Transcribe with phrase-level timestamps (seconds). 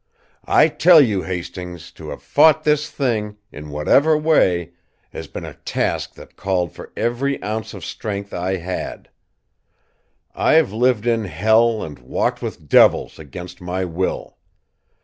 [0.47, 4.71] "I tell you, Hastings, to have fought this thing, in whatever way,
[5.11, 9.11] has been a task that called for every ounce of strength I had.
[10.33, 14.39] I've lived in hell and walked with devils, against my will.